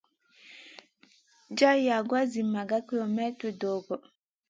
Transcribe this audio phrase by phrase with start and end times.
[1.57, 3.95] Jar yagoua zi maga kilemètre dogo.